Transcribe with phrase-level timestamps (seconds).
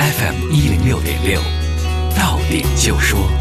[0.00, 1.40] ，FM 一零六点六，
[2.16, 3.39] 到点就说。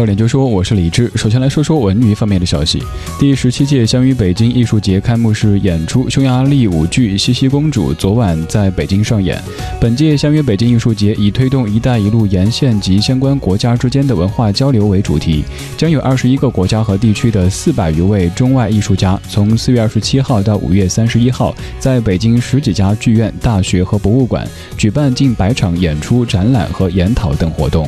[0.00, 1.12] 到点就说，我是李志。
[1.14, 2.82] 首先来说说文娱方面的消息。
[3.18, 9.38] 第十七届相约北京艺术节开幕式演出匈牙利舞剧《茜茜公主》昨晚在北京上演。
[9.78, 15.44] 本届相约北京艺术节以推动“一带一路”沿线及相关国家之间的文化交流为主题，
[15.76, 24.48] 将有二十一个国家和地区的四百余位中外艺术家，从四月二十七号到五月三十一号，在北京十几家剧院、大学和博物馆
[24.78, 27.86] 举办近百场演出、展览和研讨等活动。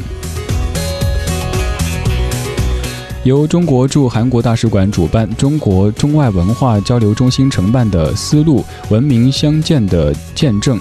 [3.25, 10.77] 由中国驻韩国大使馆主办、中国中外文化交流中心承办的“丝路文明相见的见证”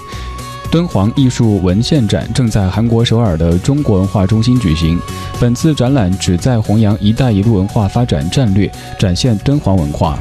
[0.68, 4.98] 敦煌艺术文献展正在韩国首尔的中国文化中心举行。
[5.40, 8.68] 本次展览旨在弘扬“一带一路”文化发展战略，
[8.98, 10.18] 展现敦煌文化。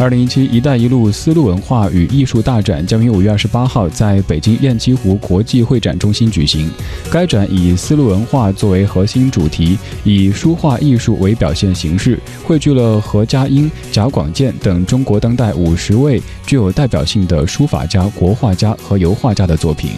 [0.00, 6.70] 二零一七“一带一路”丝路文化与艺术大展将于五月二十八号在北京雁栖湖国际会展中心举行。
[7.10, 19.90] 该展以丝路文化作为核心主题，以书画艺术为表现形式，汇聚了何家英、贾广健等中国当代五十位具有代表性的书法家、国画家和油画家的作品。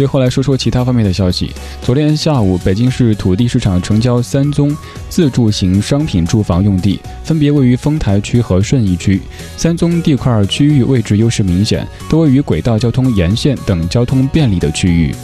[0.00, 1.52] 最后来说说其他方面的消息。
[1.82, 4.74] 昨天下午，北京市土地市场成交三宗
[5.10, 9.20] 自住型商品住房用地，分别位于丰台区和顺义区。
[9.58, 15.14] 三宗地块区域位置优势明显，都位于轨道交通沿线等交通便利的区域。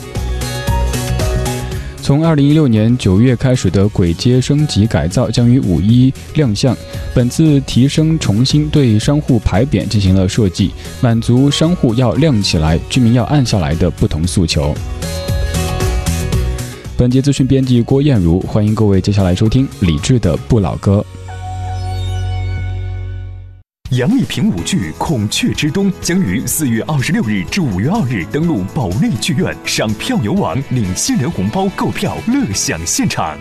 [2.06, 6.72] 从二零一六年九月开始的鬼街升级改造将于五一亮相。
[7.12, 14.72] 本次提升重新对商户牌匾进行了设计，满足商户要亮起来、居民要暗下来的不同诉求。
[16.96, 21.04] 本节资讯编辑郭艳茹，欢迎各位接下来收听李志的不老歌。
[23.96, 33.38] 杨丽萍舞剧《孔雀之冬》将于四月二十六日至五月二日登陆保利剧院，上票友网领新人红包购票，乐享现场。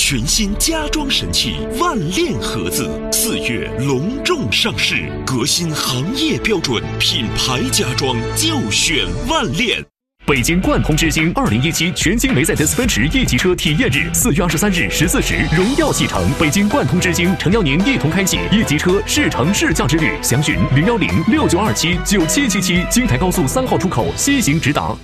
[0.00, 9.84] 全新家装神器万链盒子四月隆重上市，革新行业标准，品牌家装就选万链。
[10.26, 16.26] 北京贯通之星二零一七全新梅赛德斯奔驰 E 级车体验日，四月二十三日十四时，荣耀启程。
[16.40, 24.96] 北京贯通之星诚邀您一同开启 E 级车试乘试驾之旅，详询零幺零六九二七九七七七，京台高速三号出口西行直达。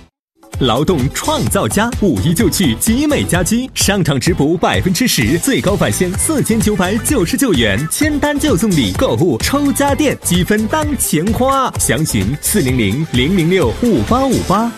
[0.61, 11.71] 劳动创造家五一就去集美家居，上场直补百分之十，最高返现四千九百九十九元，签单就送礼，购物抽家电，积分当钱花。
[11.77, 14.71] 详询四零零零零六五八五八。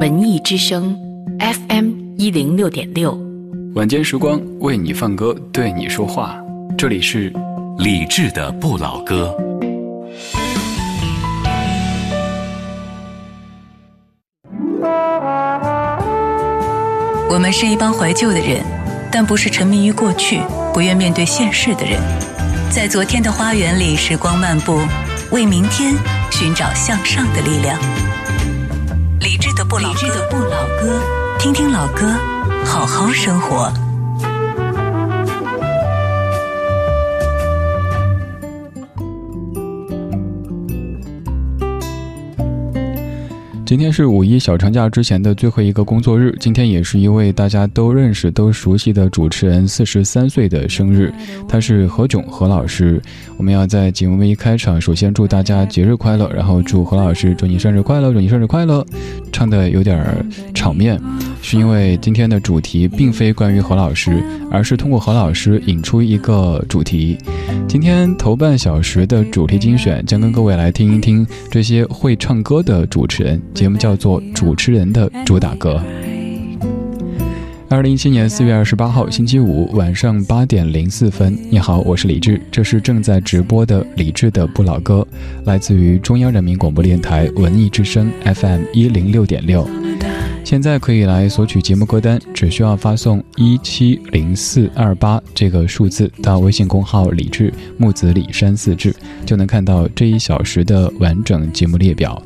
[0.00, 0.98] 文艺之声
[1.40, 3.20] ，FM 一零六点六，
[3.74, 6.34] 晚间时光为你放歌，对你说话。
[6.78, 7.30] 这里是
[7.76, 9.36] 李志的不老歌。
[17.28, 18.64] 我们是一帮怀旧的人，
[19.12, 20.40] 但不是沉迷于过去、
[20.72, 22.00] 不愿面对现实的人。
[22.70, 24.80] 在昨天的花园里，时光漫步，
[25.30, 25.92] 为明天
[26.30, 27.78] 寻找向上的力量。
[29.20, 30.98] 理智的不老歌，
[31.38, 32.10] 听听老歌，
[32.64, 33.70] 好好生活。
[43.70, 51.14] 今天是五一小长假之前的最后一个工作日，今天也是一位大家都认识、都熟悉的主持人四十三岁的生日，
[51.48, 53.00] 他是何炅何老师。
[53.36, 58.84] 我们要在节目一开场，首先祝大家节日快乐，然后祝何老师祝你生日快乐，祝你生日快乐。
[59.30, 60.04] 唱的有点
[60.52, 61.00] 场面，
[61.42, 67.18] 是因为今天的主题并非关于何老师，而是通过何老师引出一个主题。
[67.66, 73.40] 今天头半小时的主题精选将跟各位来听一听这些会唱歌的主持人。
[73.54, 75.74] 节目叫做《主持人的主打歌》。
[77.68, 85.06] 二零一七年四月二十八号星期五晚上八点零四分，你好，我是李志，这是正在直播的李志的不老歌，
[85.44, 89.64] 来自于中央人民广播电台文艺之声 FM 一零六点六。
[90.42, 98.92] 现在可以来索取节目歌单，只需要发送一七零四二八这个数字到微信公号“李志木子李山四志”，
[99.24, 102.20] 就能看到这一小时的完整节目列表。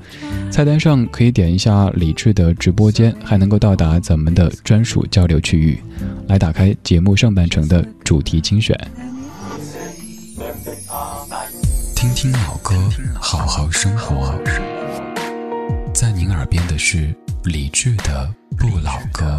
[0.50, 5.78] 菜单上可以点一下李志的直播间，还能够到达咱们的专属交流区域。
[6.26, 8.74] 来打开节目上半程的主题精选，
[11.94, 12.74] 听听老歌，
[13.20, 14.34] 好好生活。
[15.92, 17.14] 在您耳边的是。
[17.44, 19.38] 理智的不老歌。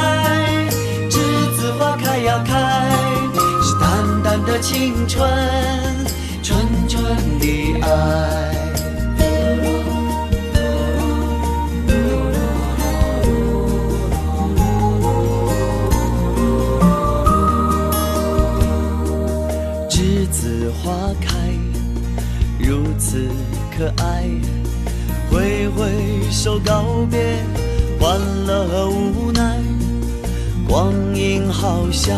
[4.51, 5.25] 的青春，
[6.43, 7.01] 纯纯
[7.39, 7.87] 的爱。
[19.89, 21.29] 栀子花开，
[22.59, 23.29] 如此
[23.77, 24.29] 可爱，
[25.29, 25.89] 挥挥
[26.29, 27.37] 手告别
[27.97, 29.61] 欢乐和无奈。
[30.67, 32.17] 光阴好像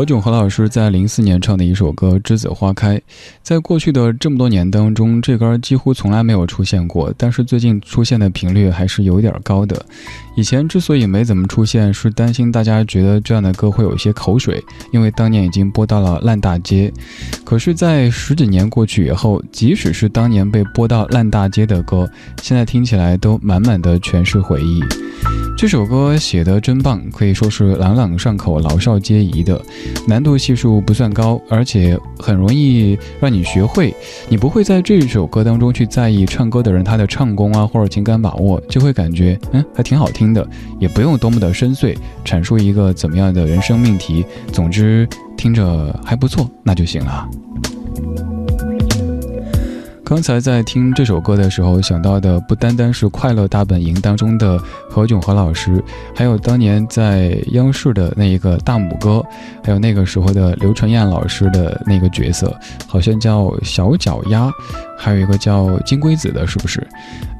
[0.00, 2.96] 何炅何老师在零四年唱的一首歌《栀子花开》，
[3.50, 9.84] 在过去的这么多年当中，这歌几乎从来没有出现过，但是最近出现的频率还是有点高的。
[10.36, 16.92] 以前之所以没怎么出现，是担心大家觉得这样的歌会有一些口水，因为当年已经播到了烂大街。
[17.44, 22.08] 可是，在十几年过去以后，即使是当年被播到烂大街的歌，
[22.40, 24.80] 现在听起来都满满的全是回忆。
[25.58, 29.60] 这首歌写得真棒，可以说是朗朗上口、老少皆宜的，
[30.06, 33.94] 难度系数不算高，而且很容易让你学会。
[34.28, 40.46] 你不会在这首歌当中去在意唱歌的人他的唱功啊，或者情感把握，就会感觉嗯还挺好听的，
[40.78, 44.24] 也不用多么的深邃阐述一个怎么样的人生命题。
[44.52, 47.28] 总之听着还不错，那就行了。
[50.10, 54.58] 刚才在听这首歌的时候，想到的不单单是《快乐大本营》当中的
[54.90, 55.80] 何炅何老师，
[56.16, 59.24] 还有当年在央视的那一个大拇哥，
[59.62, 62.52] 还有那个时候的刘纯燕老师的那个角色，
[62.88, 64.50] 好像叫小脚丫，
[64.98, 66.84] 还有一个叫金龟子的，是不是？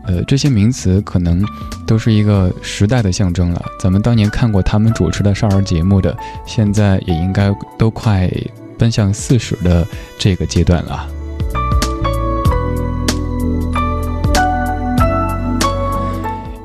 [0.07, 1.45] 呃，这些名词可能
[1.89, 3.61] 都是一个时代的象征了。
[3.81, 8.31] 咱们当年看过他们主持的少儿节目的，现在也应该都快
[8.79, 9.85] 奔向四十的
[10.21, 11.09] 这个阶段了。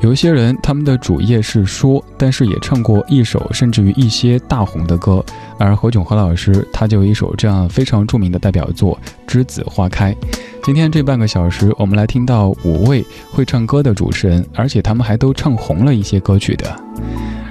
[0.06, 5.26] 有一些人，他们的主业是说，但是也唱过一首甚至于一些大红的歌。
[5.58, 8.96] 而何炅何老师，他就有一首这样非常著名的代表作
[9.28, 10.14] 《栀子花开》。
[10.62, 16.80] 今天这半个小时，我们来听到五位会唱歌的主持人，而且他们还都唱红了一些歌曲的。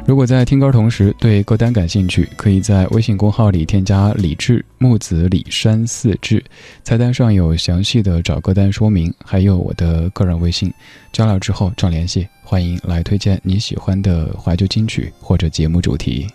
[0.07, 6.45] 如果在听歌同时对歌单感兴趣，可以在微信公号里添加“李志木子李山四志”，
[6.85, 10.71] 菜单上有详细的找歌单说明，还有我的个人微信。
[11.11, 16.27] 交了之后找联系，欢迎来推荐你喜欢的怀旧金曲或者节目主题。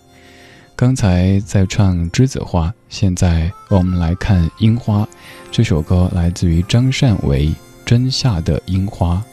[0.75, 5.03] 刚才在唱《栀子花》，现在我们来看《樱花》。
[5.51, 7.47] 这首歌来自于张善为
[7.85, 9.23] 《真夏的樱花》。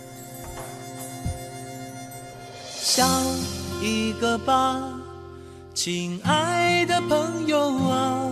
[4.39, 4.81] 吧，
[5.75, 8.31] 亲爱的朋友啊，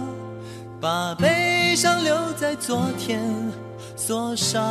[0.81, 3.23] 把悲伤留在昨天
[3.97, 4.63] 锁上。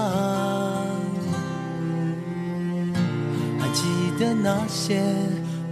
[3.59, 3.83] 还记
[4.19, 5.03] 得那些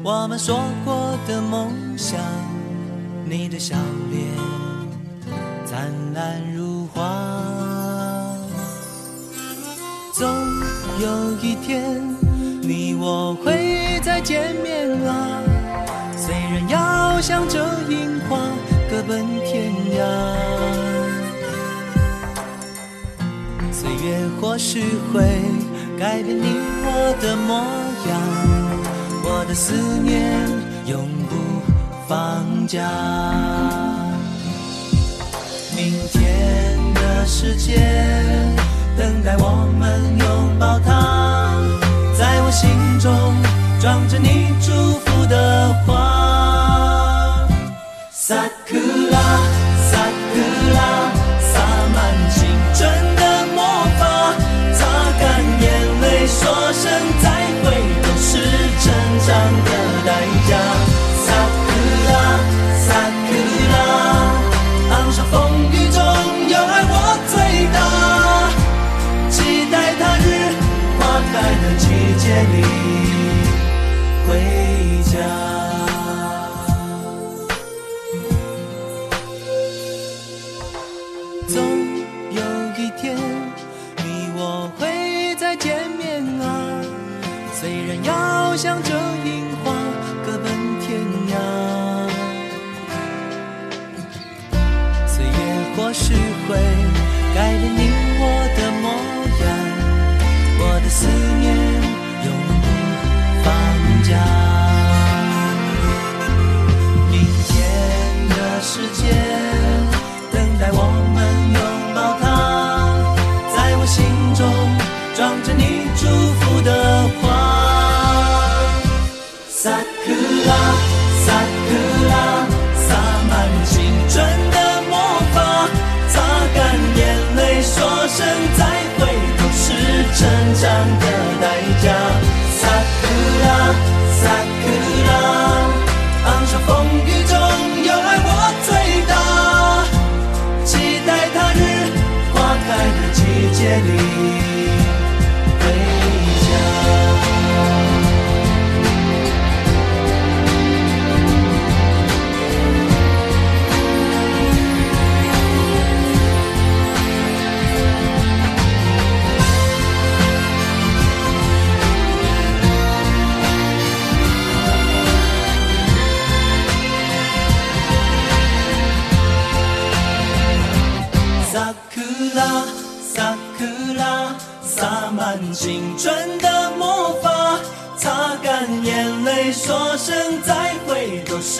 [0.04, 2.20] 我们说过的梦想，
[3.26, 3.76] 你的笑
[4.10, 4.26] 脸
[5.66, 7.02] 灿烂如花。
[10.14, 10.30] 总
[11.00, 12.16] 有一天，
[12.62, 14.92] 你我会再见面。
[15.08, 15.41] 啊
[17.22, 18.40] 向着樱花
[18.90, 20.02] 各奔天涯，
[23.72, 24.82] 岁月或许
[25.14, 25.22] 会
[26.00, 27.64] 改变你我的模
[28.10, 28.20] 样，
[29.24, 29.72] 我的思
[30.04, 30.34] 念
[30.88, 31.36] 永不
[32.08, 32.90] 放假。
[35.76, 37.76] 明天的世界
[38.98, 41.56] 等待我们拥抱它，
[42.18, 42.68] 在我心
[43.00, 43.12] 中。
[43.82, 46.21] 装着你祝福的花，
[48.32, 48.78] 萨库
[49.12, 49.20] 拉，
[49.92, 49.98] 萨
[50.32, 50.40] 库
[50.74, 50.80] 拉，
[51.42, 51.60] 洒
[51.94, 53.11] 满青春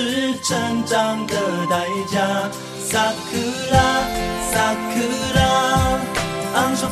[0.02, 1.36] 是成长的
[1.70, 2.50] 代价。
[2.84, 3.38] 萨库
[3.72, 3.78] 拉，
[4.52, 5.00] 萨库
[5.36, 5.40] 拉，
[6.56, 6.88] 昂首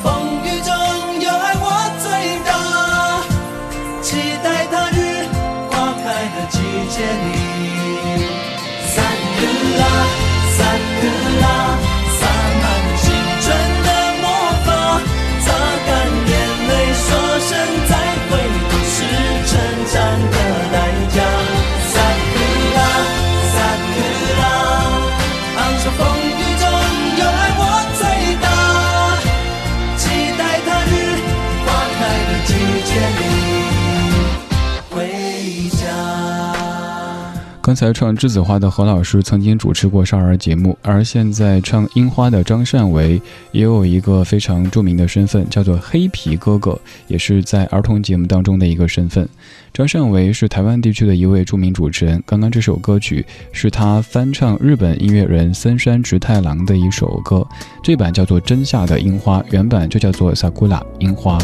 [37.69, 43.21] 刚才唱栀子花的何老师曾经主持过少儿节目，而现在唱樱花的张善为
[43.51, 49.29] 也有一个非常著名的身份，叫做黑皮哥哥，也是在儿童节目当中的一个身份。
[49.71, 57.45] 张善为是台湾地区的一位著名主持人，刚刚这首歌曲是他翻唱日本音乐人森山直太郎的一首歌，
[57.83, 61.37] 这版叫做《真夏的樱花》，原版就叫做《sakura 樱花》。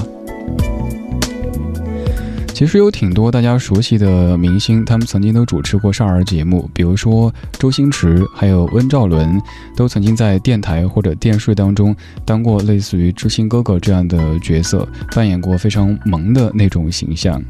[2.56, 9.38] 其实有挺多大家熟悉的明星，他们曾经都主持过少儿节目，比如说周星驰，还有温兆伦，
[9.76, 11.94] 都曾经在电台或者电视当中
[12.24, 17.44] 当过类似于知心哥哥这样的角色，扮演过非常萌的那种形象。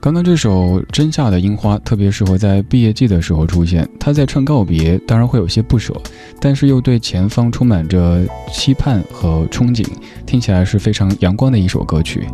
[0.00, 3.86] 刚刚这首《真夏的樱花》特别适合在毕业季的时候出现。
[3.98, 5.92] 他在唱告别，当然会有些不舍，
[6.40, 9.84] 但是又对前方充满着期盼和憧憬，
[10.24, 12.28] 听起来是非常阳光的一首歌曲。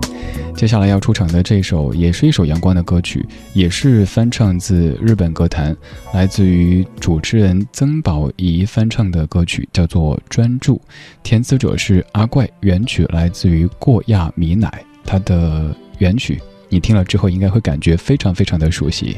[0.55, 5.75] 接下来要出场的这首也是一首阳光的歌曲，也是翻唱自日本歌坛，
[6.13, 10.77] 来自于主持人曾宝仪翻唱的歌曲，叫做《专注》，
[11.23, 14.71] 填词者是阿怪，原曲来自于过亚米乃，
[15.07, 16.39] 他的原曲。
[16.75, 19.17] 你听了之后，应该会感觉非常非常的熟悉。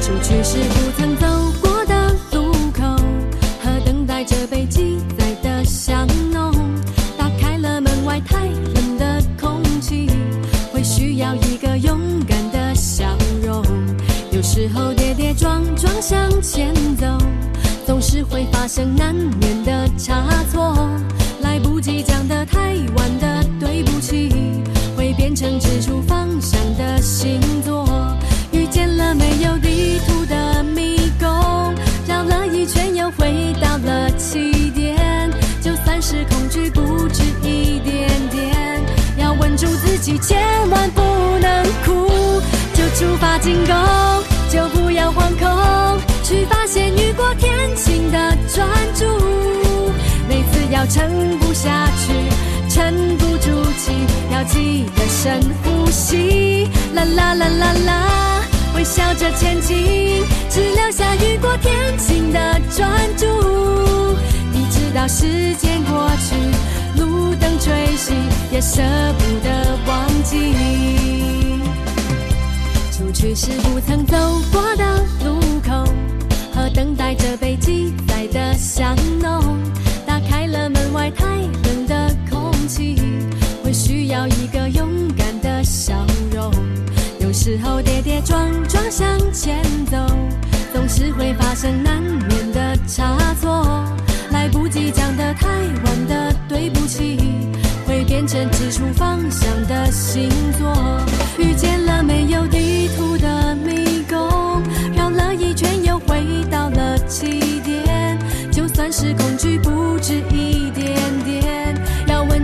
[0.00, 1.26] 出去时不曾走
[1.60, 2.96] 过的路口，
[3.60, 6.54] 和等待着被记载的香浓。
[7.18, 10.08] 打开了门外太冷的空气，
[10.72, 13.64] 会需要一个勇敢的笑容。
[14.30, 17.04] 有时候跌跌撞撞向前走，
[17.84, 20.88] 总是会发生难免的差错。
[25.32, 27.86] 变成指出方向的星座。
[28.52, 31.74] 遇见了没有地图的迷宫，
[32.06, 35.30] 绕了一圈又回到了起点。
[35.62, 38.84] 就算是恐惧不止一点点，
[39.16, 41.00] 要稳住自己，千万不
[41.40, 42.10] 能哭。
[42.74, 43.74] 就出发进攻，
[44.50, 49.06] 就不要惶恐，去发现雨过天晴的专注。
[50.28, 52.12] 每次要撑不下去，
[52.82, 53.92] 沉不住气，
[54.32, 56.68] 要记得深呼吸。
[56.92, 58.42] 啦啦啦啦啦，
[58.74, 63.24] 微笑着前进，只留下雨过天晴的专注。
[64.52, 66.34] 一直到时间过去，
[67.00, 68.14] 路灯吹熄，
[68.50, 68.82] 也舍
[69.16, 70.52] 不得忘记。
[72.90, 74.16] 出去时不曾走
[74.50, 75.84] 过的路口，
[76.52, 79.56] 和等待着被记载的香浓。
[80.70, 81.26] 门外太，
[84.12, 85.94] 要一个勇敢的笑
[86.34, 86.52] 容。
[87.18, 89.96] 有时候跌跌撞撞向前走，
[90.74, 93.64] 总是会发生难免的差错。
[94.30, 97.18] 来不及讲的太晚的对不起，
[97.86, 100.70] 会变成指出方向的星座。
[101.38, 104.62] 遇见了没有地图的迷宫，
[104.94, 108.18] 绕了一圈又回到了起点。
[108.50, 110.51] 就算是恐惧不止一。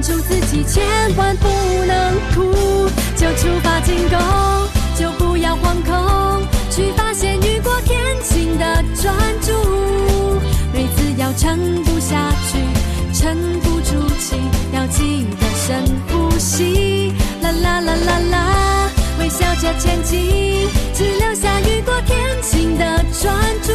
[0.09, 0.83] 住自己，千
[1.19, 1.49] 万不
[1.85, 4.19] 能哭，就出发进攻，
[4.99, 9.53] 就不要惶恐，去发现雨过天晴的专注。
[10.73, 12.59] 每次要撑不下去，
[13.13, 14.37] 沉不住气，
[14.73, 17.13] 要记得深呼吸。
[17.43, 18.91] 啦啦啦啦啦，
[19.21, 23.73] 微笑着前进，只留下雨过天晴的专注。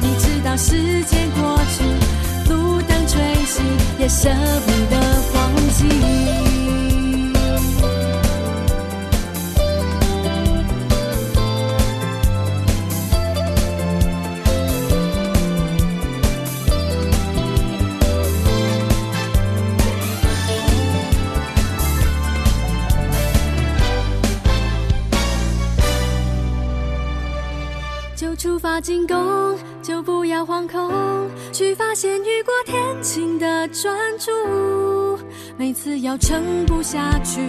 [0.00, 1.61] 你知道时间过，
[4.02, 4.28] 也舍
[4.66, 5.02] 不得。
[5.82, 6.51] 就
[31.92, 34.30] 发现雨过天晴的专注。
[35.58, 37.42] 每次要撑不下去，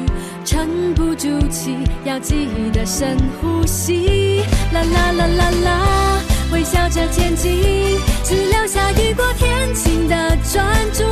[0.43, 4.43] 沉不住气，要记得深呼吸。
[4.73, 6.19] 啦啦啦啦啦，
[6.51, 11.05] 微笑着前进，只留下雨过天晴的专注。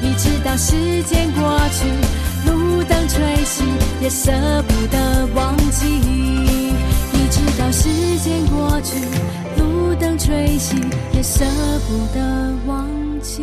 [0.00, 3.62] 一直到时间过去，路灯吹熄，
[4.00, 4.32] 也舍
[4.66, 5.84] 不得忘记。
[7.12, 9.00] 一直到时间过去，
[9.58, 10.76] 路等吹熄，
[11.12, 11.44] 也舍
[11.88, 12.88] 不得忘
[13.20, 13.42] 记。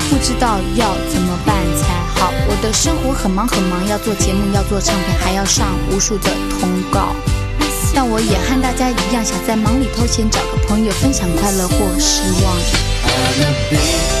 [0.11, 1.87] 不知道要怎么办才。
[2.19, 7.15] 好，我的生活很忙很忙，要做节目，要做唱片，还要上无数的通告。
[7.95, 14.20] 但我也和大家一样，想在忙里偷闲，找个朋友分享快乐或失望。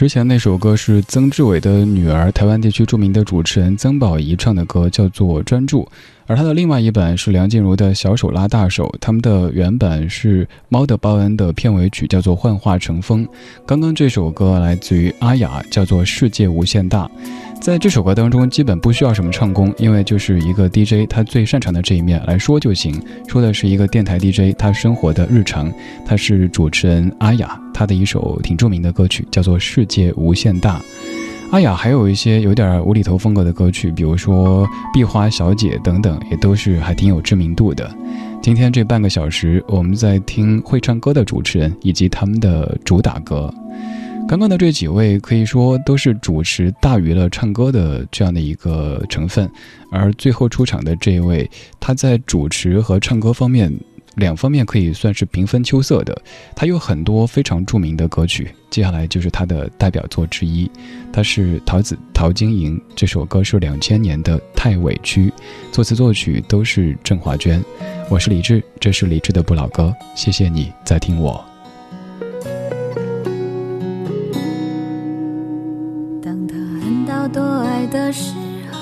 [0.00, 5.82] 之前那首歌是曾志伟的女儿，台湾地区著名的主持人曾宝仪唱的歌，叫做《专注》。
[6.26, 13.26] 而他的另外一版是梁静茹的小手拉大手，他们的原版是《猫的报恩》的片尾曲，叫做《幻化成风》。
[13.66, 17.04] 刚刚这首歌来自于阿雅，叫做《世界无限大》。
[17.60, 22.98] 在这首歌当中，基本不需要什么唱功，因为就是一个 DJ 他最擅长的这一面来说就行。
[23.28, 25.70] 说的是一个电台 DJ 他生活的日常。
[26.06, 30.78] 他是主持人阿雅，他的一首挺著名的歌曲叫做《世界无限大》。
[31.50, 37.94] 阿雅还有一些有点无厘头风格的歌曲，比如说《壁花小姐》等等，也都是还挺有知名度的。
[38.40, 43.52] 今天这半个小时，我们在听会唱歌的主持人以及他们的主打歌。
[44.30, 49.50] 刚刚的这几位可以说都是主持大于了唱歌的这样的一个成分，
[49.90, 53.76] 而最后出场的这一位，他在主持和唱歌方面
[54.14, 56.16] 两方面可以算是平分秋色的。
[56.54, 60.70] 他有很多非常著名的歌曲，接下来就是他的代表作之一。
[61.12, 65.28] 他是桃子陶晶莹，这首歌是两千年的《太委屈》，
[65.72, 67.60] 作词作曲都是郑华娟。
[68.08, 71.49] 我是李志，这是李志的不老歌，谢谢你在听我。
[77.80, 78.34] 爱的时
[78.70, 78.78] 候，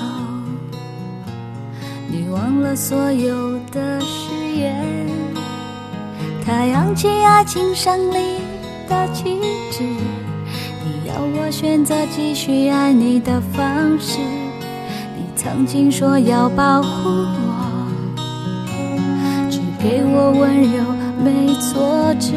[2.09, 4.75] 你忘了所有的誓言。
[6.45, 8.41] 他扬起爱情胜利
[8.89, 9.39] 的旗
[9.71, 9.83] 帜，
[10.83, 14.19] 你要我选择继续爱你的方式。
[15.15, 17.09] 你曾经说要保护
[17.47, 18.19] 我，
[19.49, 20.83] 只给我温柔
[21.23, 22.35] 没挫折。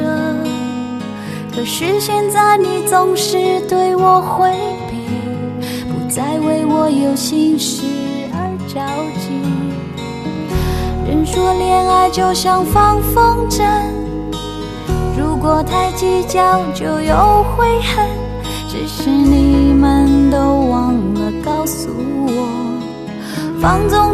[1.53, 4.53] 可是现在你总是对我回
[4.88, 4.91] 避。
[6.14, 7.83] 在为我有心事
[8.35, 8.37] 而
[8.68, 8.79] 着
[9.18, 9.31] 急。
[11.09, 13.64] 人说恋爱就像放风筝，
[15.16, 18.07] 如果太计较就有悔恨。
[18.68, 21.88] 只是你们都忘了告诉
[22.27, 22.46] 我，
[23.59, 24.12] 放纵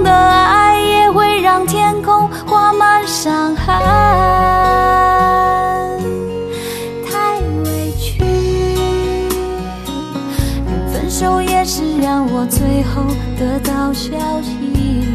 [13.98, 15.08] 消息，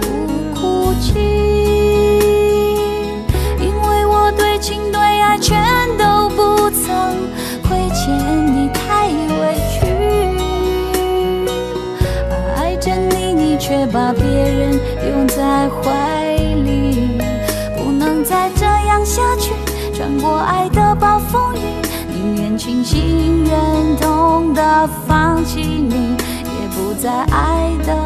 [0.00, 0.08] 不
[0.58, 1.12] 哭泣，
[3.60, 5.62] 因为我对情对爱全
[5.98, 6.88] 都不曾
[7.68, 8.08] 亏欠
[8.56, 9.84] 你，太委屈。
[12.56, 17.20] 爱着你，你却把别人拥在怀里，
[17.76, 19.52] 不能再这样下去，
[19.94, 21.58] 穿过爱的暴风雨。
[22.08, 28.05] 宁愿清醒，忍痛的放弃你，也不在爱的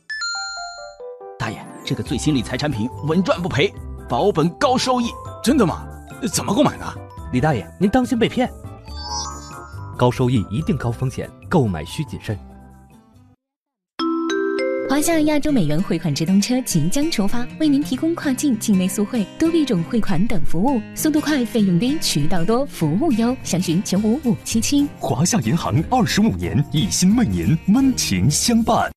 [1.91, 3.69] 这个最新理财产品稳赚不赔，
[4.07, 5.07] 保本高收益，
[5.43, 5.85] 真的吗？
[6.31, 6.85] 怎么购买呢？
[7.33, 8.49] 李大爷，您当心被骗。
[9.97, 12.39] 高收益一定高风险，购买需谨慎。
[14.89, 23.35] 华夏亚洲美元汇款直通车即将出发，为您提供跨境、境内速汇、多币种汇款等服务，速度快、费用低、渠道多、服务优。
[23.43, 24.87] 详询九五五七七。
[24.97, 28.89] 华夏银行二十五年，一心为您温情相伴。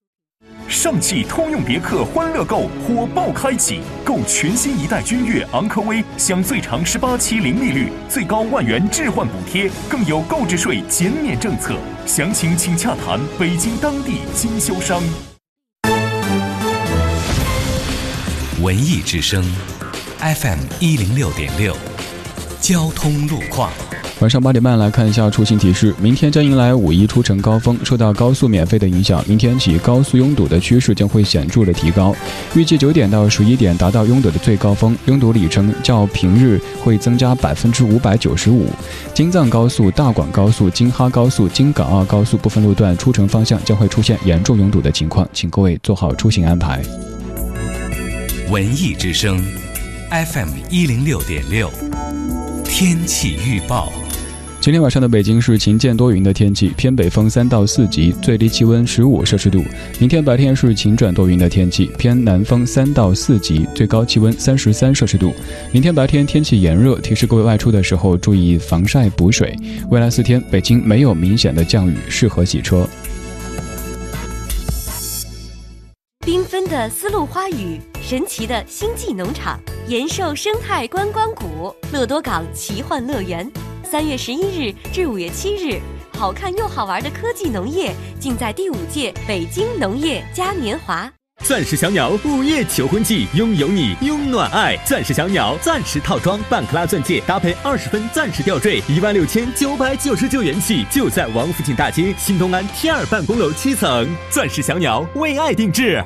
[0.69, 11.77] 上汽通用别克欢乐购火爆开启，购全新一代君越、昂科威，享最长十八期零利率，最高万元置换补贴，更有购置税减免政策。
[12.07, 15.03] 详情请洽谈北京当地经销商。
[18.63, 19.45] 文艺之声
[20.19, 21.77] ，FM 一零六点六，
[22.61, 23.71] 交通路况。
[24.25, 25.95] 晚上八点半来看一下出行提示。
[26.01, 32.17] 明天将迎来五一出城高峰，受到高速免费的影响，明天起高速拥堵的趋势将会显著的提高。
[32.55, 38.65] 预计九点到十一点达到拥堵的最高峰，拥堵里程较平日会增加百分之五百九十五。
[39.13, 46.83] 京藏高速、大广高速、京哈高速、京港澳高速部分路段出城方向将会出现严重拥堵的情况，请各位做好出行安排。
[48.51, 49.39] 文艺之声
[50.11, 51.71] ，FM 一零六点六，
[52.65, 53.93] 天气预报。
[54.65, 59.63] 今天晚上的北京是晴间多云的天气，偏北风三到四级，最低气温十五摄氏度。
[60.01, 65.35] 明天白天是晴转多云的天气，偏南风三到四级，最高气温三十三摄氏度。
[65.71, 69.55] 明天白天天气炎热，提示各位外出的时候注意防晒补水。
[69.91, 72.89] 未来四天北京没有明显的降雨，适合洗车。
[76.21, 83.47] 缤纷的丝路花语，神奇的星际农场，延寿生态观光谷，乐多港奇幻乐园。
[83.85, 85.79] 三月十一日至五月七日，
[86.19, 91.11] 好看又好玩的科技农业尽在第五届北京农业嘉年华。
[91.45, 94.77] 钻石小鸟午夜求婚季，拥有你，拥暖爱。
[94.87, 104.09] 钻石小鸟钻石套装，半克拉钻戒搭配二十分钻石吊坠，一万六千九百九十九元起，就在王府井大街新东安 T 二办公楼七层。
[104.31, 106.03] 钻石小鸟为爱定制。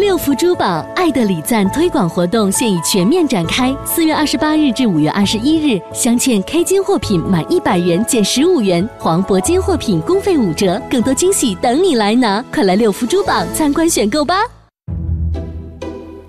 [0.00, 12.42] 六福珠宝爱的礼赞推广活动现已全面展开，四月二十八日至五月二十一日，镶嵌 K 金货品满一百元减十五元，黄铂金货品工费五折，更多惊喜等你来拿！
[12.50, 14.36] 快来六福珠宝参观选购吧！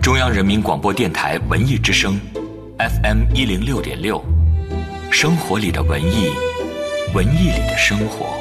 [0.02, 2.20] 中央人民广播电台文艺之声
[2.78, 4.22] ，FM 一零六点六，
[5.10, 6.30] 生活里的文艺，
[7.16, 8.41] 文艺里的生活。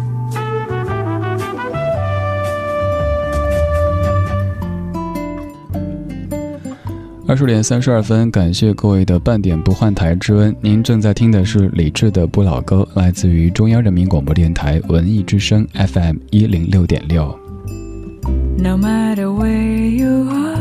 [7.31, 10.53] 二十点三十二分，感谢各位的半点不换台之恩。
[10.59, 17.33] 您正在听的是李志的不老歌，来自于中央人民广播电台文艺之声 FM 一零六点六。
[18.57, 20.57] No matter where you are,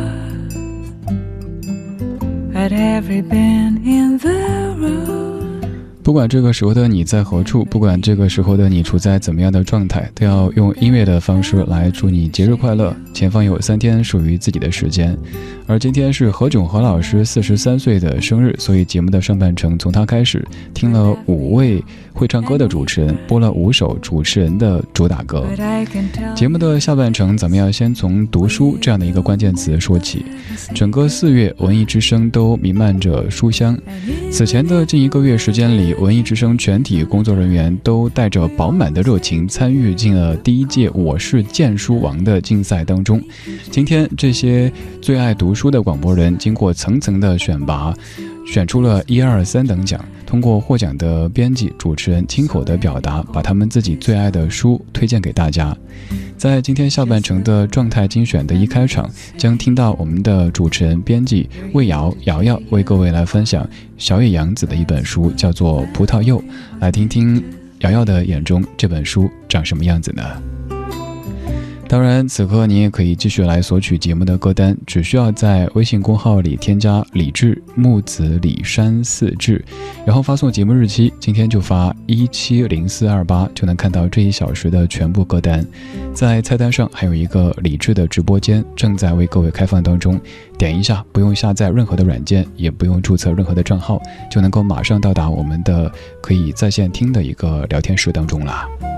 [2.54, 4.30] at every bend in the
[4.78, 5.29] road.
[6.10, 12.92] 不管这个时候的你在何处，不管这个时候的你处在怎么样的状态，都要用音乐的方式来祝你节日快乐。
[13.14, 15.16] 前方有三天属于自己的时间，
[15.68, 20.44] 而今天是何炅何老师四十三岁的生日，所以节目的上半程从他开始，
[20.74, 21.80] 听了五位
[22.20, 25.46] 会唱歌的主持人，播了五首主持人的主打歌。
[26.36, 30.26] 节目的下半程，咱们要先从读书这样的一个关键词说起。
[30.74, 33.74] 整个四月，文艺之声都弥漫着书香。
[34.30, 43.18] 此前的近一个月时间里，文艺之声全体工作人员都带着饱满的热情参与进了第一届“我是荐书王”的竞赛当中。
[43.70, 47.94] 今天，这些最爱读书的广播人经过层层的选拔，
[48.46, 49.98] 选出了一二三等奖。
[50.30, 55.76] 通过获奖的编辑、主持人亲口的表达，把他们自己最爱的书推荐给大家。
[56.36, 66.38] 在今天下半程的状态精选的一开场，将听到我们的主持人、编辑魏瑶瑶瑶为各位来分享小野洋子的一本书，叫做《葡萄柚》。
[66.78, 67.42] 来听听
[67.80, 70.22] 瑶瑶的眼中这本书长什么样子呢？
[71.90, 79.60] 当然，此刻你也可以继续来索取节目的歌单，只需要在微信公号里添加“李志木子李山四志”，
[80.06, 85.66] 然后发送节目日期，今天就发一七零四二八，就能看到这一小时的全部歌单。
[86.14, 90.16] 在菜单上还有一个李志的直播间，正在为各位开放当中，
[90.56, 94.00] 点一下，不用下载任何的软件，也不用注册任何的账号，
[94.30, 95.90] 就能够马上到达我们的
[96.22, 98.89] 可以在线听的一个聊天室当中了。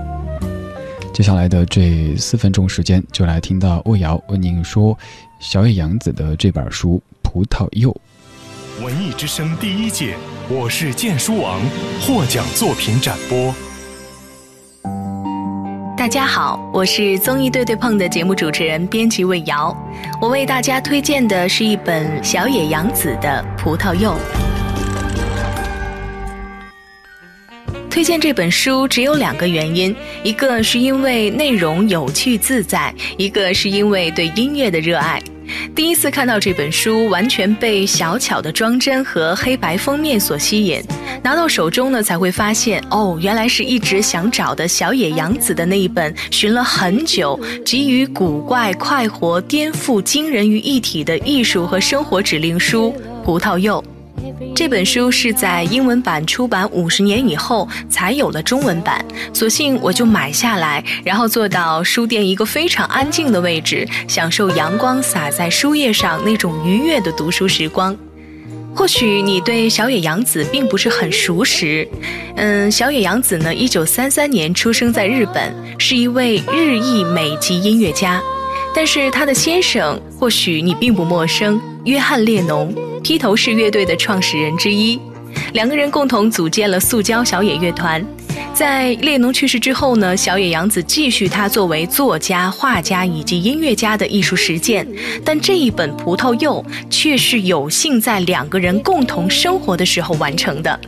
[1.13, 4.97] 接下来的这四分钟时间，就来听到魏瑶为您说
[5.39, 7.95] 小野洋子的这本书《葡萄柚》。
[8.83, 10.17] 文艺之声第一届
[10.49, 11.61] “我是荐书王”
[12.01, 13.53] 获奖作品展播。
[15.95, 19.71] 大家好，我是综艺对对碰的节目主持人、编辑魏瑶。
[20.19, 24.11] 我为大家推荐的是一本小野洋子的《葡萄柚》。
[27.93, 35.21] 推荐这本书只有两个原因，一个是因为内容有趣自在，一个是因为对音乐的热爱。
[35.75, 40.81] 第一次看到这本书，完全被小巧的装帧和黑白封面所吸引。
[41.21, 52.91] 拿到手中呢，才会发现，哦，原来是一直想找的小野洋子的那一本，寻了很久，集于古怪、快活、颠覆、惊人于一体的艺术和生活指令书
[53.23, 53.79] 《葡萄柚》。
[54.55, 59.03] 这本书是在英文版出版五十年以后才有了中文版，
[59.33, 67.95] 索性我就买下来，然后坐到书店一个非常安静的位置，享受阳光洒在书页上那种愉悦的读书时光。
[68.75, 71.87] 或许你对小野洋子并不是很熟识，
[72.35, 78.19] 嗯，小野洋子呢，一九三三年出生在日本，是一位日裔美籍音乐家，
[78.73, 82.73] 但是她的先生或许你并不陌生，约翰列侬。
[83.03, 84.97] 披头士乐队的创始人之一，
[85.51, 88.01] 两个人共同组建了塑胶小野乐团。
[88.53, 94.87] 在列侬去世之后呢，小野洋子继续他作为作家、画家以及音乐家的艺术实践。
[95.25, 100.79] 但这一本《葡萄柚》却是有幸在两个人共同生活的时候完成的。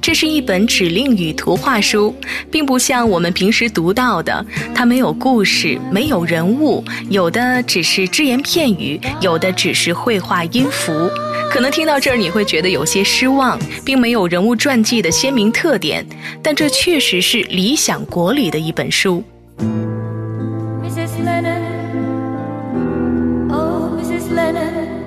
[0.00, 2.14] 这是一本指令与图画书，
[2.50, 4.44] 并不像我们平时读到的，
[4.74, 11.10] 它没有故事，没有人物，有的只是只言片语，有的只是绘画音符。
[11.50, 16.04] 可能听到这儿你会觉得有些失望，并没有人物传记的鲜明特点，
[16.42, 19.22] 但这确实是理想国里的一本书。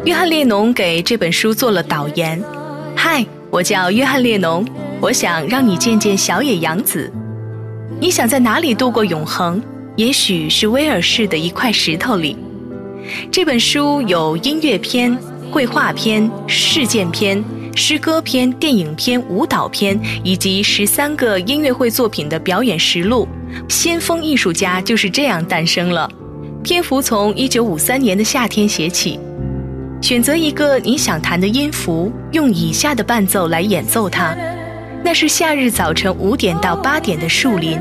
[0.03, 2.41] 约翰列侬给这本书做了导言。
[2.95, 4.65] 嗨，我叫约翰列侬，
[5.01, 7.11] 我想让你见见小野洋子。
[7.99, 9.61] 你想在哪里度过永恒？
[9.97, 12.37] 也许是威尔士的一块石头里。
[13.29, 15.15] 这本书有音乐篇。
[15.51, 17.43] 绘画篇、事件篇、
[17.75, 23.27] 诗歌篇、电影篇、舞蹈篇，以及十三个音乐会作品的表演实录，
[23.67, 26.09] 先锋艺术家就是这样诞生了。
[26.63, 29.19] 篇幅从一九五三年的夏天写起，
[30.01, 34.35] 选择一个你想弹的音符，用以下的伴奏来演奏它，
[35.05, 37.77] 那是夏日早晨五点到八点的树林。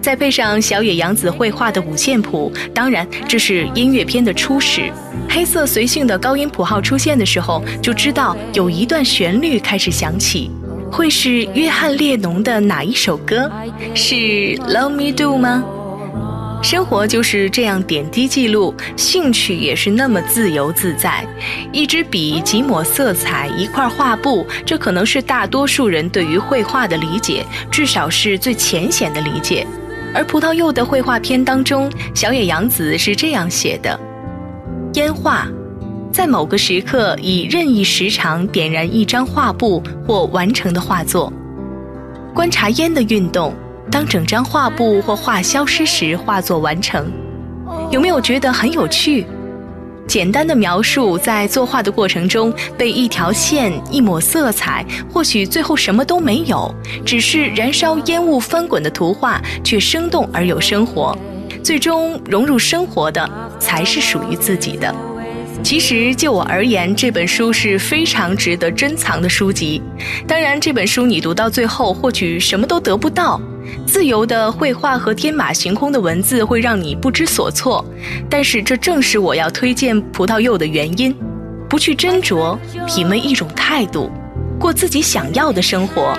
[0.00, 4.90] 再配上小野洋子绘画的五线谱，当然这是音乐片的初始。
[5.28, 10.50] 黑色随性的高音谱号出现的时候，就知道有一段旋律开始响起，
[10.90, 13.50] 会是约翰列侬的哪一首歌？
[13.94, 14.14] 是
[14.58, 15.62] 《Love Me Do》吗？
[16.62, 21.26] 生活就是这样点滴记录，兴趣也是那么自由自在。
[21.72, 29.66] 一支笔，几抹色彩，一块画布，这可能是大多数人对于绘画的理解，至少是最浅显的理解。
[30.14, 33.98] 而葡萄柚的绘画片当中，小野洋子是这样写的：
[34.94, 35.48] 烟画，
[36.12, 41.32] 在某个时刻以任意时长点燃一张画布或完成的画作，
[42.32, 43.52] 观察烟的运动。
[43.92, 47.12] 当整张画布或画消失时，画作完成，
[47.90, 49.26] 有没有觉得很有趣？
[50.08, 56.74] 简单的描述在作画的过程中，被一条线、一抹色彩，或许最后什么都没有，
[57.04, 61.14] 只是燃烧烟雾翻滚的图画，却生动而有生活。
[61.62, 63.28] 最终融入生活的，
[63.60, 64.92] 才是属于自己的。
[65.62, 69.82] 其实就我而言，这本书是非常值得珍藏的书籍。
[70.26, 73.38] 当然，这本书你读到最后，或许什么都得不到。
[73.86, 77.84] 自由的绘画和天马行空的文字会让你不知所措，
[78.30, 81.14] 但是这正是我要推荐葡萄柚的原因。
[81.68, 84.10] 不去斟酌，品味一种态度，
[84.58, 86.16] 过自己想要的生活，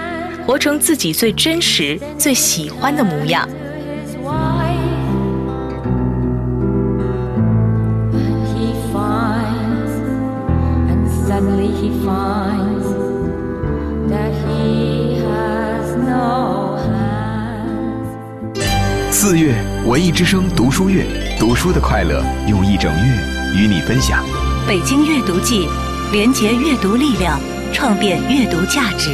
[0.47, 3.47] 活成自己最真实、最喜欢的模样。
[19.25, 19.55] 四月
[19.85, 21.07] 文艺之声读书月，
[21.39, 24.21] 读书的快乐用一整月与你分享。
[24.67, 25.65] 北京阅读季，
[26.11, 27.39] 连结阅读力量，
[27.71, 29.11] 创变阅读价值。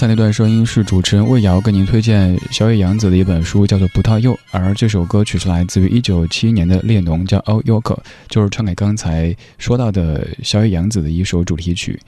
[0.00, 7.96] 才那段声音是主持人魏瑶跟您推荐小野洋子的一本书，叫做《葡萄柚》，而这首歌曲是来自于一九七一年的列侬，叫《Oh Yoko》，
[8.26, 12.00] 就是唱给刚才说到的小野洋子的一首主题曲。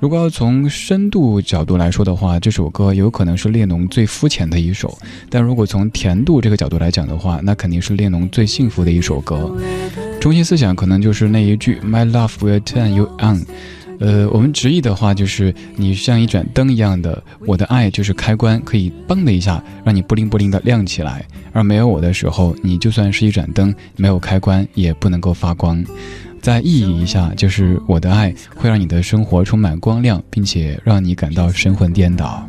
[0.00, 4.88] 如果要从深度角度来说的话，这首歌有可能是列侬最肤浅的一首；
[5.30, 9.56] 但如果从甜度这个角度来讲的话，那肯定是列侬最幸福的一首歌。
[10.20, 13.46] 中心思想可能就是那一句 “My love will turn you on”。
[13.98, 21.24] 呃，我们直译的话就是你像一盏灯一样的，我的爱就是开关，可以嘣的一下让你不灵不灵的亮起来。
[21.52, 25.82] 而没有我的时候，你就算是一盏灯，没有开关也不能够发光。
[26.42, 32.46] 再意译一下，就是我的爱会让你的生活充满光亮，并且让你感到神魂颠倒。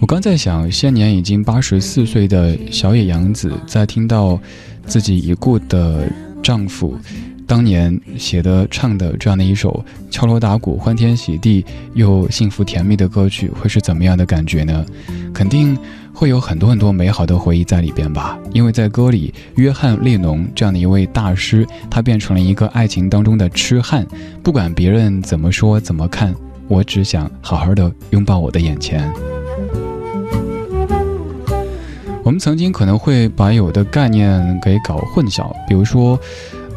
[0.00, 4.40] 我刚在想，现年已经八十四岁的小野洋子，在听到
[4.86, 6.08] 自己已故的
[6.42, 6.98] 丈夫。
[7.46, 14.84] 当年写的唱的这样的一首敲锣打鼓、欢天喜地又幸福甜蜜的歌曲，会是怎么样的感觉呢？
[15.32, 15.76] 肯定
[16.12, 18.38] 会有很多很多美好的回忆在里边吧。
[18.52, 24.06] 因为在歌里，约翰列侬这样的一位大师，他变成了一个爱情当中的痴汉，
[24.42, 26.34] 不管别人怎么说怎么看，
[26.66, 29.12] 我只想好好的拥抱我的眼前。
[32.22, 36.18] 我们曾经可能会把有的概念给搞混淆，比如说。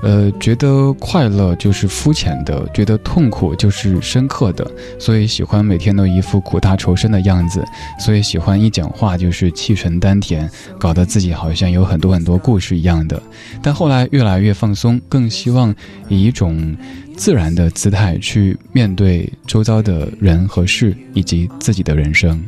[0.08, 4.66] 呃，觉得快乐就是肤浅的，觉得痛苦就是深刻的，
[4.98, 7.62] 所以喜欢每天都一副苦大仇深的样子，
[8.00, 10.50] 所以喜欢一讲话就是气沉丹田，
[10.80, 13.22] 搞得自己好像有很多很多故事一样的。
[13.62, 15.76] 但后来越来越放松，更希望
[16.08, 16.74] 以一种
[17.18, 22.42] 自然的姿态去面对周遭的人和事，以及自己的人生。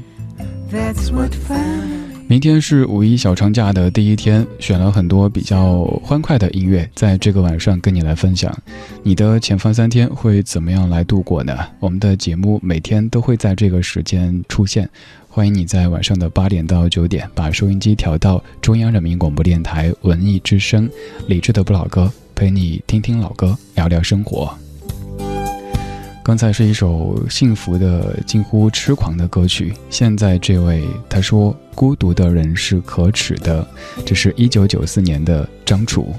[2.30, 8.56] 明天是五一小长假的第一天，选了很多比较欢快的音乐，在这个晚上跟你来分享。
[9.02, 11.58] 你的前方三天会怎么样来度过呢？
[11.80, 14.88] 我们的节目每天都会在这个时间出现，
[15.28, 20.88] 欢迎你在晚上的八点到九点把收音机调到中央人民广播电台文艺之声，
[21.26, 24.56] 理智的不老歌，陪你听听老歌，聊聊生活。
[26.30, 29.74] 刚才是一首幸福的、近乎痴狂的歌曲。
[29.90, 33.68] 现在这位他说：“孤独的人是可耻的。”
[34.06, 36.14] 这是一九九四年的张楚。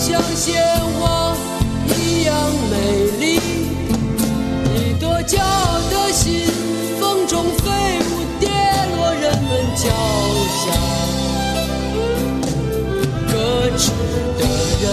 [0.00, 0.64] 像鲜
[0.98, 1.36] 花
[1.94, 2.34] 一样
[2.70, 2.74] 美
[3.20, 3.38] 丽
[4.74, 6.46] 一朵骄傲的心
[6.98, 7.70] 风中飞
[8.08, 8.48] 舞跌
[8.96, 9.90] 落人们脚
[10.64, 10.64] 下。
[13.28, 13.32] 可
[13.76, 13.90] 耻
[14.38, 14.42] 的
[14.80, 14.84] 人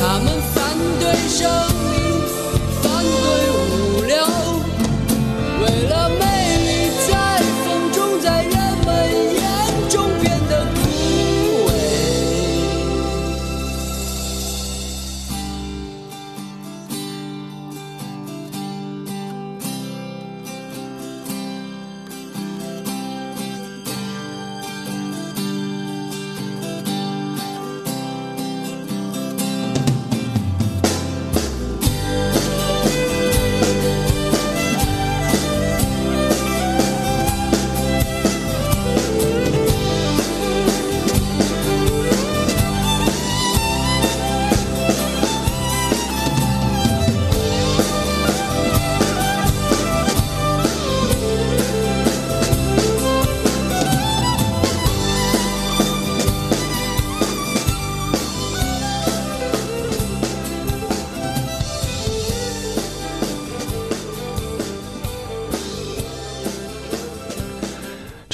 [0.00, 1.48] 他们反对声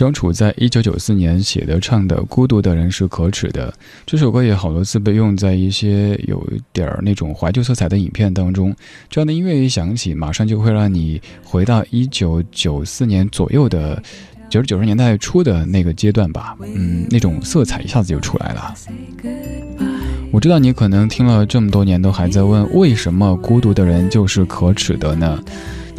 [0.01, 3.71] 张楚在一九九四年写的唱的《孤独的人是可耻的》
[4.07, 6.43] 这首歌也好多次被用在一些有
[6.73, 8.75] 点儿那种怀旧色彩的影片当中。
[9.11, 14.03] 这样的音乐一响起，马上就会让你回到一九九四年左右的
[14.49, 16.57] 九十九十年代初的那个阶段吧。
[16.63, 18.75] 嗯，那种色彩一下子就出来了。
[20.33, 25.39] 我知道你可能听了这么多年都还在问，为什么孤独的人就是可耻的呢？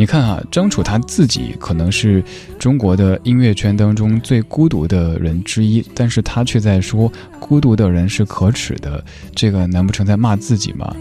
[0.02, 2.24] 你看啊，张楚他自己可能是
[2.58, 7.08] 中国的音乐圈当中最孤独的人之一，但是他却在说
[7.40, 10.92] 孤独的人是可耻的，这个难不成在骂自己吗？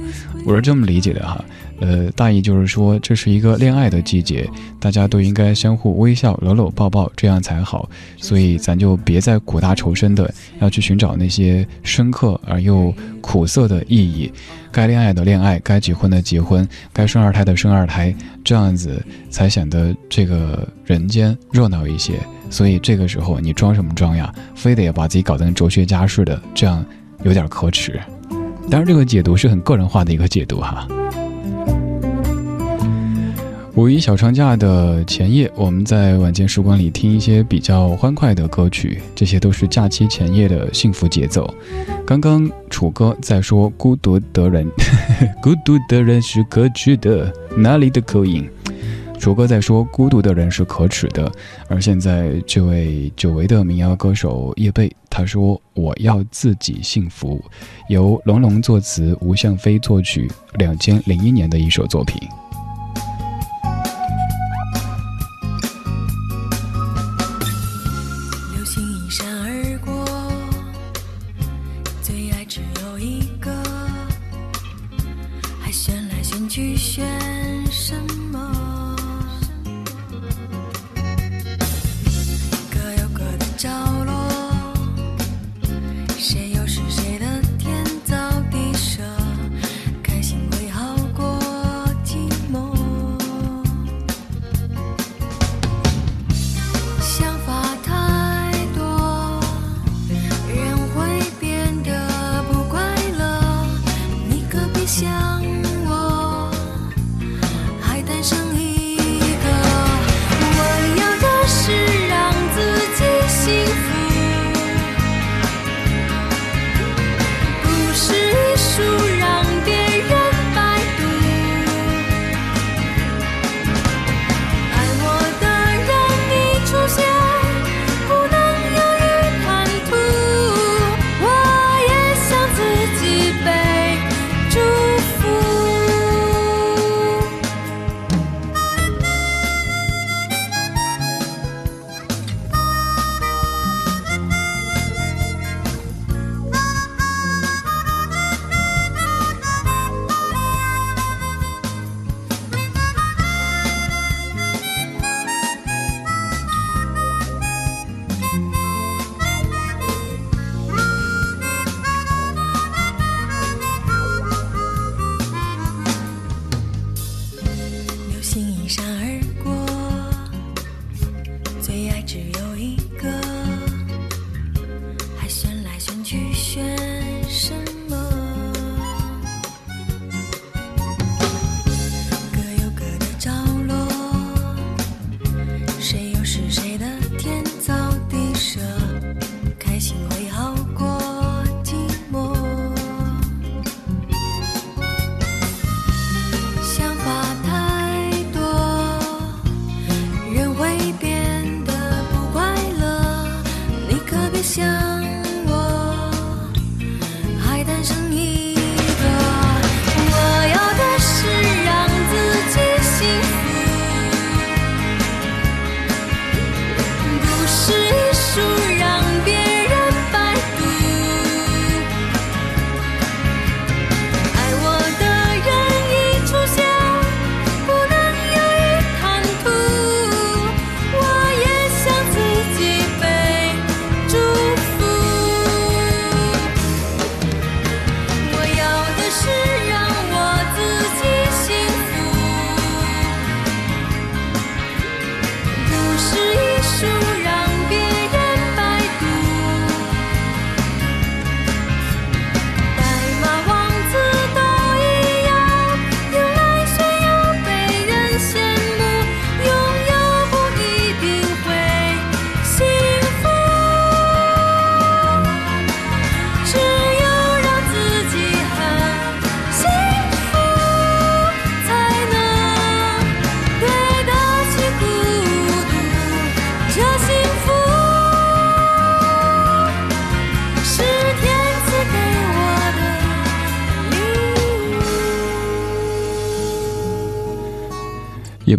[0.44, 1.44] 我是这么理解的哈。
[1.80, 4.46] 呃，大意就是说，这是一个恋爱的季节，
[4.78, 7.88] 大家都应该相互微笑、搂搂抱抱，这样才好。
[8.18, 14.30] 所以，咱就别再苦大仇深的，要去寻找那些深刻而又苦涩的意义。
[14.70, 18.14] 该恋爱的恋爱，该结婚的结婚，该生二胎的生二胎，
[18.44, 22.20] 这样子才显得这个人间热闹一些。
[22.50, 24.30] 所以，这个时候你装什么装呀？
[24.54, 26.84] 非得把自己搞成哲学家似的，这样
[27.22, 27.98] 有点可耻。
[28.70, 30.86] 当然，这个解读是很个人化的一个解读哈。
[33.74, 41.52] 五一小长假的前夜，我们在晚间时光里听一些比较欢快的歌曲，这些都是假期前夜的幸福节奏。
[42.06, 44.68] 刚刚楚哥在说孤独的人，
[45.42, 48.48] 孤独的人是可耻的，哪里的口音？
[49.20, 51.30] 楚歌在说孤独的人是可耻的，
[51.68, 57.38] 而现在这位久违的民谣歌手叶蓓，他说我要自己幸福，
[57.90, 62.18] 由龙龙作词，吴向飞作曲，两千零一年的一首作品。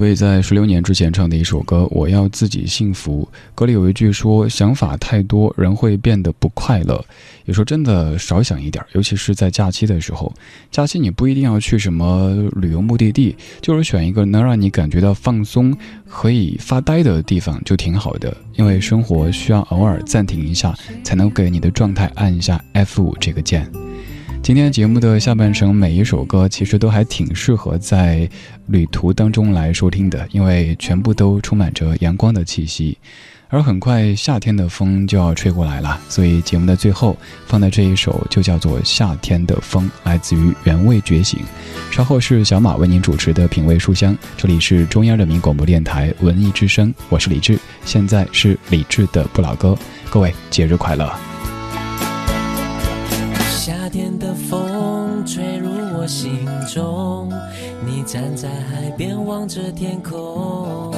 [0.07, 7.03] 叶蓓在十六年之前唱的一首歌《我要自己幸福》，歌里有一句说：“想法太多，人会变得不快乐。”
[7.45, 10.33] 有时候真的少想一点，尤其是在假期的时候。
[10.71, 15.75] 假期你不一定要去什么旅游目的地，就是选一个能让你感觉到放松、
[16.07, 18.35] 可以发呆的地方就挺好的。
[18.55, 20.73] 因为生活需要偶尔暂停一下，
[21.03, 23.69] 才能给你的状态按一下 F 五这个键。
[24.43, 28.27] 今天节目的下半程，每一首歌其实都还挺适合在
[28.65, 32.97] 旅途当中来收听的，因为全部都充满着阳光的气息。
[33.49, 37.15] 而很快夏天的风就要吹过来了，所以节目的最后
[37.45, 41.39] 放的这一首就叫做《夏天的风》，来自于原味觉醒。
[41.91, 49.77] 稍后是小马为您主持的品味书香，这里是中央人民广播电台文艺之声，我是李志，现在是李志的不老歌，
[50.09, 51.30] 各位节日快乐。
[56.12, 57.32] 心中，
[57.86, 60.93] 你站在海边望着天空。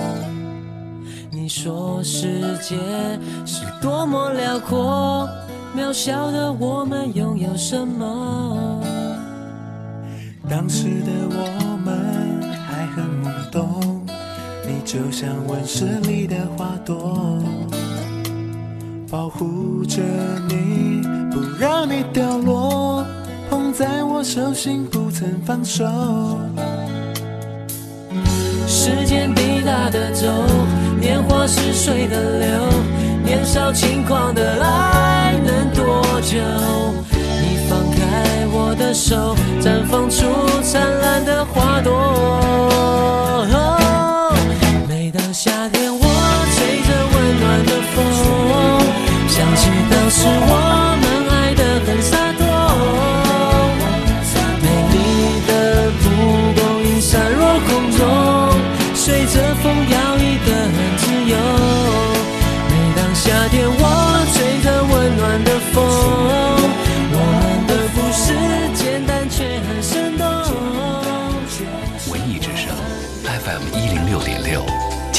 [1.30, 2.76] 你说世界
[3.46, 5.30] 是多么辽阔，
[5.78, 8.82] 渺小的我们拥有什么？
[10.50, 14.04] 当时的我们还很懵懂，
[14.66, 17.40] 你就像温室里的花朵，
[19.12, 20.02] 保护着
[20.50, 23.06] 你，不让你掉落，
[23.54, 25.86] 捧在我手心不曾放手。
[28.66, 30.26] 时间滴答的走。
[31.00, 32.48] 年华似水的流，
[33.24, 36.40] 年少轻狂的爱能多久？
[37.44, 40.26] 你放开我的手，绽放出
[40.64, 43.46] 灿烂的花朵。
[44.90, 46.02] 每当夏天，我
[46.56, 48.04] 吹着温暖的风，
[49.30, 50.73] 想起当时我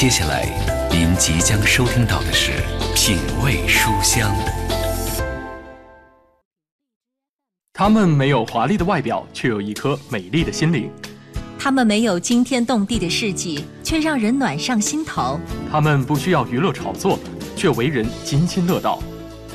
[0.05, 0.45] 接下来
[0.91, 2.51] 您即将收听到的是
[2.93, 4.31] 品味书香。
[7.73, 10.91] 他们没有华丽的外表，却有一颗美丽的心灵。
[11.57, 15.39] 他们没有惊天动地的事迹，却让人暖上心头。
[15.71, 17.17] 他们不需要娱乐炒作，
[17.55, 19.01] 却为人津津乐道。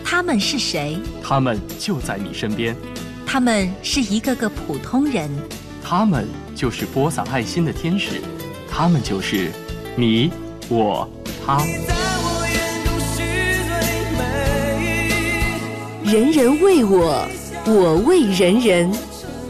[0.04, 0.98] 他们是谁？
[1.22, 2.74] 他们就在你身边。
[3.24, 5.30] 他们是一个个普通人。
[5.80, 6.26] 他们
[6.56, 8.20] 就是播撒爱心的天使。
[8.68, 9.52] 他们就是
[9.96, 10.30] 你、
[10.68, 11.08] 我、
[11.44, 11.64] 他。
[16.04, 17.26] 人人为我，
[17.66, 18.90] 我为人人。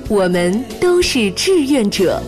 [0.09, 2.20] 我们都是志愿者。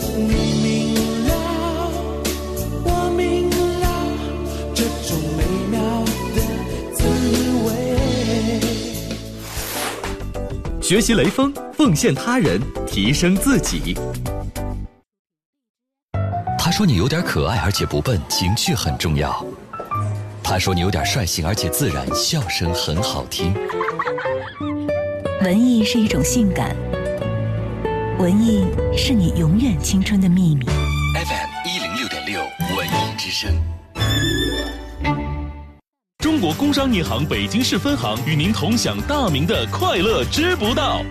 [10.80, 13.96] 学习雷锋，奉献他人，提升自己。
[16.72, 19.44] 他说你有点可爱，而且不笨，情趣很重要。
[20.42, 23.54] 他说你有点率性，而且自然，笑声很好听。
[25.42, 26.74] 文艺是一种性感。
[28.18, 28.64] 文艺
[28.96, 30.64] 是你永远青春的秘密。
[30.64, 32.40] FM 一零六点六，
[32.74, 33.54] 文艺之声。
[36.20, 41.04] 中国工商银行北京市分行与您同享大明的快乐知不道。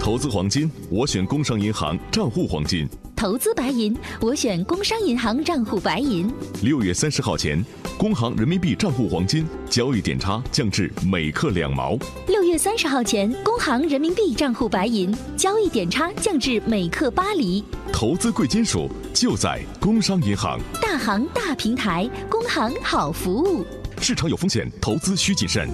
[0.00, 2.88] 投资黄金，我选工商银行账户黄金。
[3.16, 6.30] 投资白银，我选工商银行账户白银。
[6.62, 7.64] 六月三十号前。
[7.96, 11.96] 工行人民币账户黄金交易点差降至每克两毛。
[12.26, 17.64] 六月三十号前，工行人民币账户白银交易点差降至每克八厘。
[17.92, 20.58] 投资贵金属就在工商银行。
[20.82, 23.64] 大行大平台，工行好服务。
[24.00, 25.68] 市场有风险，投资需谨慎。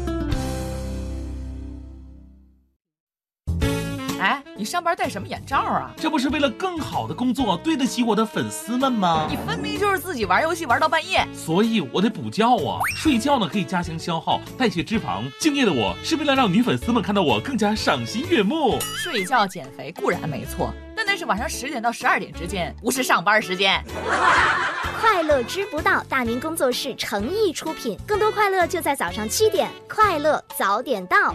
[4.61, 5.90] 你上班戴什么眼罩啊？
[5.96, 9.26] 这不是为了更好的工作，对得起我的粉丝们吗？
[9.26, 12.78] 你分明就是自己玩游戏玩到半夜，所以我得补觉啊！
[12.94, 15.22] 睡觉呢可以加强消耗，代谢脂肪。
[15.38, 18.78] 敬业的我是为了让女粉丝们看到我更加赏心悦目。
[19.02, 23.82] 睡觉减肥固然没错，但那是晚上十点到十二点之间，不是上班时间。
[25.00, 31.34] 快乐知不道，大明工作室诚意出品，更多快乐就在早上七点，快乐早点到。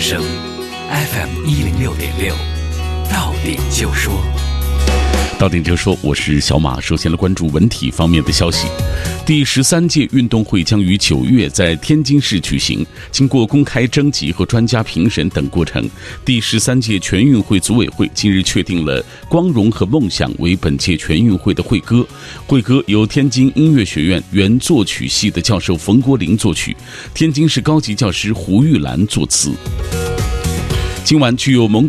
[0.00, 0.22] 之声
[0.88, 2.34] ，FM 一零六点六，
[3.12, 4.39] 到点就说。
[5.40, 6.78] 到点就说，我是小马。
[6.82, 8.68] 首先来关注文体方面的消息。
[9.24, 12.84] 第十三届运动会将于九月在天津市举行。
[13.10, 15.88] 经过公开征集和专家评审等过程，
[16.26, 22.06] 第十三届全运会组委会近日确定了《光荣和梦想》为本届全运会的会歌。
[22.46, 26.76] 会歌由天津音乐学院原作曲系的教授冯国林作曲，
[27.14, 29.50] 天津市高级教师胡玉兰作词。
[31.02, 31.88] 今晚具有蒙